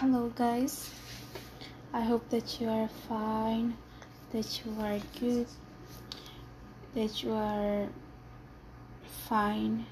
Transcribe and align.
Hello, 0.00 0.30
guys. 0.36 0.90
I 1.90 2.02
hope 2.02 2.28
that 2.28 2.60
you 2.60 2.68
are 2.68 2.86
fine, 3.08 3.78
that 4.30 4.60
you 4.60 4.70
are 4.78 5.00
good, 5.18 5.46
that 6.94 7.22
you 7.22 7.32
are 7.32 7.88
fine. 9.26 9.86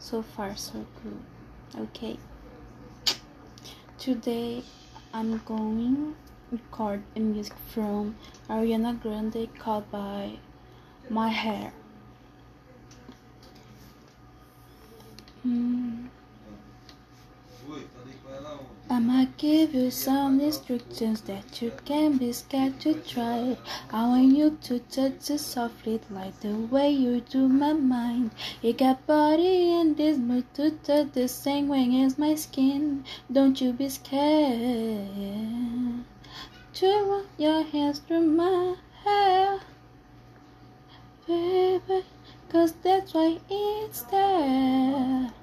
So 0.00 0.20
far, 0.22 0.56
so 0.56 0.84
good. 1.00 1.80
Okay. 1.82 2.18
Today, 3.98 4.64
I'm 5.12 5.38
going 5.46 6.16
to 6.50 6.56
record 6.56 7.04
a 7.14 7.20
music 7.20 7.54
from 7.68 8.16
Ariana 8.50 9.00
Grande 9.00 9.48
called 9.60 9.88
by 9.92 10.38
My 11.08 11.28
Hair. 11.28 11.72
Mm. 15.46 16.08
I'ma 18.90 19.24
give 19.44 19.74
you 19.74 19.90
some 19.90 20.40
instructions 20.40 21.20
that 21.20 21.60
you 21.60 21.70
can 21.84 22.16
be 22.16 22.32
scared 22.32 22.80
to 22.80 22.94
try. 22.94 23.54
I 23.90 24.06
want 24.08 24.34
you 24.34 24.56
to 24.62 24.78
touch 24.78 25.28
it 25.28 25.38
softly 25.38 26.00
like 26.08 26.40
the 26.40 26.54
way 26.74 26.88
you 26.88 27.20
do 27.20 27.46
my 27.46 27.74
mind. 27.74 28.30
You 28.62 28.72
got 28.72 29.06
body 29.06 29.70
in 29.78 29.96
this 29.96 30.16
mood 30.16 30.46
to 30.54 30.70
touch 30.70 31.12
the 31.12 31.28
same 31.28 31.68
way 31.68 31.84
as 32.04 32.16
my 32.16 32.34
skin. 32.36 33.04
Don't 33.30 33.60
you 33.60 33.74
be 33.74 33.90
scared 33.90 35.12
to 36.80 36.86
run 37.10 37.26
your 37.36 37.64
hands 37.64 37.98
through 37.98 38.26
my 38.26 38.76
hair, 39.04 39.60
baby, 41.26 42.02
cause 42.48 42.72
that's 42.82 43.12
why 43.12 43.38
it's 43.50 44.02
there. 44.04 45.33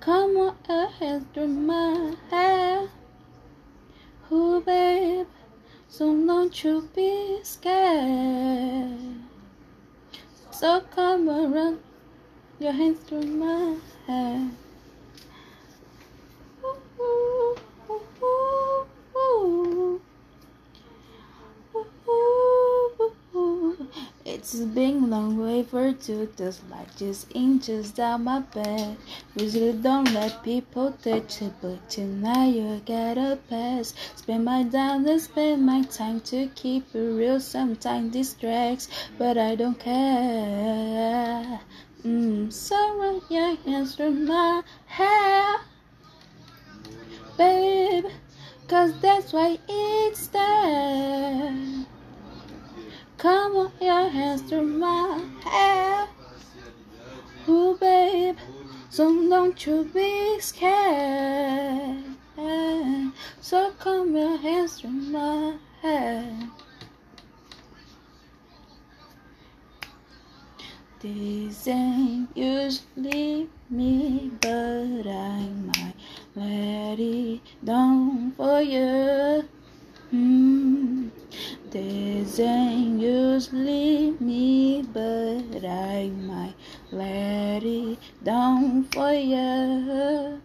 Come 0.00 0.38
on 0.38 0.56
ahead 0.66 1.26
through 1.34 1.48
my 1.48 2.16
hair. 2.30 2.88
Oh, 4.30 4.58
babe, 4.62 5.26
so 5.88 6.06
don't 6.26 6.64
you 6.64 6.88
be 6.96 7.40
scared. 7.42 8.96
So 10.50 10.80
come 10.90 11.28
around 11.28 11.80
your 12.58 12.72
hands 12.72 13.00
through 13.00 13.26
my 13.26 13.76
hair. 14.06 14.50
Ooh, 16.64 16.76
ooh, 16.98 17.56
ooh, 17.90 18.00
ooh, 19.16 20.00
ooh. 23.34 23.88
It's 24.40 24.54
been 24.54 25.10
long 25.10 25.36
way 25.36 25.62
for 25.64 25.92
two 25.92 26.26
just 26.38 26.62
like 26.70 26.96
just 26.96 27.30
inches 27.34 27.90
down 27.92 28.24
my 28.24 28.40
bed. 28.40 28.96
Usually 29.36 29.74
don't 29.74 30.14
let 30.14 30.42
people 30.42 30.92
touch 30.92 31.42
it, 31.42 31.52
but 31.60 31.90
tonight 31.90 32.54
you 32.54 32.80
gotta 32.86 33.38
pass. 33.50 33.92
Spend 34.16 34.46
my 34.46 34.64
time 34.64 35.04
to 35.04 35.20
spend 35.20 35.66
my 35.66 35.82
time 35.82 36.20
to 36.32 36.48
keep 36.54 36.94
it 36.94 36.98
real. 36.98 37.38
Sometimes 37.38 38.14
distracts, 38.14 38.88
but 39.18 39.36
I 39.36 39.56
don't 39.56 39.78
care. 39.78 41.60
Mm, 42.02 42.48
your 43.28 43.56
hands 43.56 43.94
through 43.94 44.12
my 44.12 44.62
hair, 44.86 45.56
babe, 47.36 48.06
cause 48.68 48.98
that's 49.02 49.34
why 49.34 49.58
it's 49.68 50.28
there. 50.28 51.19
Come 53.20 53.54
on, 53.54 53.72
your 53.82 54.08
hands 54.08 54.40
through 54.40 54.62
my 54.62 55.22
hair. 55.44 56.08
Ooh, 57.46 57.76
babe, 57.78 58.38
so 58.88 59.28
don't 59.28 59.66
you 59.66 59.84
be 59.92 60.40
scared. 60.40 62.02
So 63.42 63.72
come 63.78 64.16
your 64.16 64.38
hands 64.38 64.80
through 64.80 64.90
my 64.90 65.58
hair. 65.82 66.48
This 71.00 71.68
ain't 71.68 72.34
usually 72.34 73.50
me, 73.68 74.30
but 74.40 75.06
I 75.06 75.46
might 75.68 75.94
let 76.34 76.98
it 76.98 77.40
down 77.62 78.32
for 78.32 78.62
you. 78.62 79.44
Mm. 80.10 81.10
This 81.70 82.40
ain't 82.40 82.69
it 87.70 87.98
down 88.24 88.84
for 88.92 89.12
you. 89.12 90.40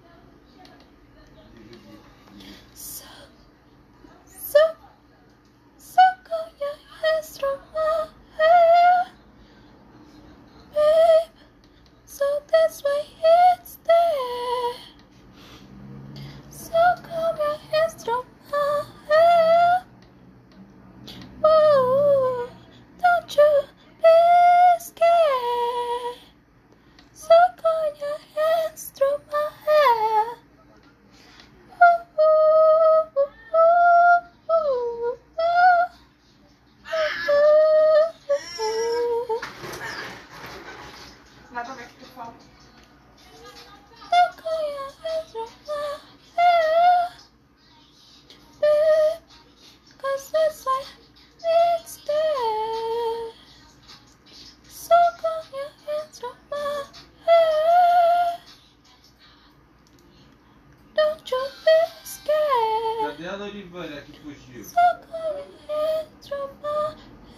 My 63.20 63.88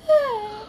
hair. 0.08 0.68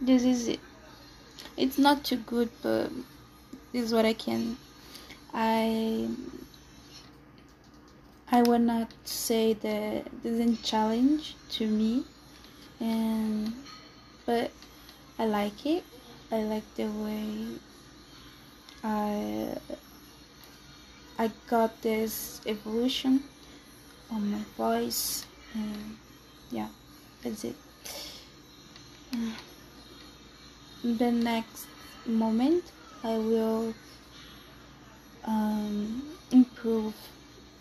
This 0.00 0.24
is 0.24 0.48
it. 0.48 0.60
It's 1.56 1.78
not 1.78 2.04
too 2.04 2.16
good, 2.16 2.50
but 2.62 2.90
this 3.72 3.84
is 3.84 3.92
what 3.92 4.04
I 4.04 4.14
can. 4.14 4.56
I 5.32 6.08
I 8.32 8.42
will 8.42 8.58
not 8.60 8.92
say 9.04 9.54
that 9.54 10.06
this 10.22 10.38
is 10.38 10.60
a 10.60 10.62
challenge 10.62 11.36
to 11.50 11.66
me, 11.66 12.04
and 12.80 13.52
but 14.26 14.50
I 15.18 15.26
like 15.26 15.66
it. 15.66 15.84
I 16.32 16.42
like 16.42 16.64
the 16.74 16.86
way 16.86 17.46
I 18.82 19.56
I 21.18 21.30
got 21.48 21.82
this 21.82 22.40
evolution 22.46 23.24
on 24.10 24.32
my 24.32 24.42
voice, 24.56 25.26
and 25.54 25.98
yeah, 26.50 26.68
that's 27.22 27.44
it. 27.44 27.56
the 30.82 31.12
next 31.12 31.66
moment 32.06 32.64
I 33.04 33.18
will 33.18 33.74
um, 35.24 36.02
improve 36.30 36.94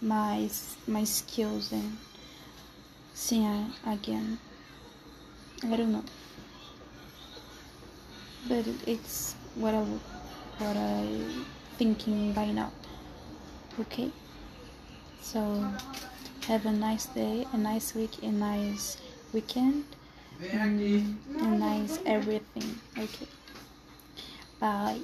my 0.02 0.50
my 0.88 1.04
skills 1.04 1.72
and 1.72 1.98
sing 3.14 3.74
again. 3.86 4.40
I 5.64 5.76
don't 5.76 5.92
know, 5.92 6.04
but 8.48 8.66
it's 8.88 9.36
what 9.56 9.74
I 9.74 9.82
what 10.58 10.78
I 10.78 11.22
thinking 11.78 12.32
by 12.34 12.46
now. 12.52 12.72
Okay, 13.80 14.12
so 15.22 15.40
have 16.48 16.66
a 16.66 16.72
nice 16.72 17.06
day, 17.08 17.46
a 17.54 17.58
nice 17.58 17.94
week, 17.94 18.24
a 18.24 18.32
nice 18.32 18.98
weekend 19.34 19.84
and 20.52 21.18
a 21.40 21.46
nice 21.46 22.00
everything. 22.06 22.80
Okay. 22.98 23.28
Bye. 24.60 25.00